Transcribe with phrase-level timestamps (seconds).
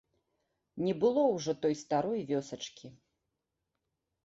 [0.85, 2.87] Не было ўжо той старой вёсачкі.